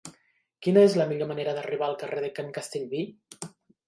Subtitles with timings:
[0.67, 3.03] Quina és la millor manera d'arribar al carrer de Can Castellví?